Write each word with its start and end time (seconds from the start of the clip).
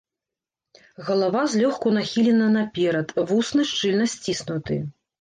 Галава 1.09 1.43
злёгку 1.57 1.87
нахілена 1.99 2.49
наперад, 2.57 3.07
вусны 3.31 3.71
шчыльна 3.77 4.13
сціснуты. 4.19 4.85